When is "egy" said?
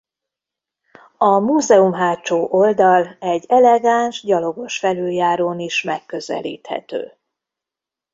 3.19-3.45